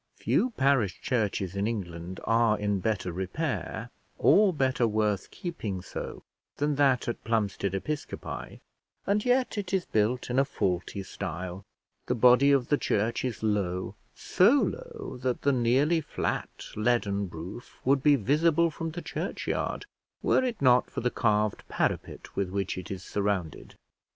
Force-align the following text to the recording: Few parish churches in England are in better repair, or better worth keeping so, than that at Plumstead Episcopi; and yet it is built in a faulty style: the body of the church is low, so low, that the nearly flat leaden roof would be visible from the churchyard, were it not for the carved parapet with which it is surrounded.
Few 0.15 0.49
parish 0.49 0.99
churches 0.99 1.55
in 1.55 1.67
England 1.67 2.19
are 2.23 2.57
in 2.57 2.79
better 2.79 3.11
repair, 3.11 3.91
or 4.17 4.51
better 4.51 4.87
worth 4.87 5.29
keeping 5.29 5.83
so, 5.83 6.23
than 6.57 6.73
that 6.77 7.07
at 7.07 7.23
Plumstead 7.23 7.75
Episcopi; 7.75 8.61
and 9.05 9.23
yet 9.23 9.59
it 9.59 9.71
is 9.75 9.85
built 9.85 10.31
in 10.31 10.39
a 10.39 10.43
faulty 10.43 11.03
style: 11.03 11.63
the 12.07 12.15
body 12.15 12.51
of 12.51 12.67
the 12.69 12.79
church 12.79 13.23
is 13.23 13.43
low, 13.43 13.93
so 14.15 14.49
low, 14.49 15.17
that 15.21 15.43
the 15.43 15.53
nearly 15.53 16.01
flat 16.01 16.65
leaden 16.75 17.29
roof 17.29 17.77
would 17.85 18.01
be 18.01 18.15
visible 18.15 18.71
from 18.71 18.89
the 18.89 19.03
churchyard, 19.03 19.85
were 20.23 20.43
it 20.43 20.59
not 20.63 20.89
for 20.89 21.01
the 21.01 21.11
carved 21.11 21.63
parapet 21.69 22.35
with 22.35 22.49
which 22.49 22.75
it 22.75 22.89
is 22.89 23.03
surrounded. 23.03 23.75